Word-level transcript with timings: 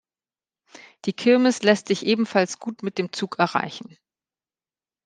Die 1.05 1.13
Kirmes 1.13 1.61
lässt 1.61 1.89
sich 1.89 2.07
ebenfalls 2.07 2.57
gut 2.57 2.81
mit 2.81 2.97
dem 2.97 3.13
Zug 3.13 3.37
erreichen. 3.37 3.99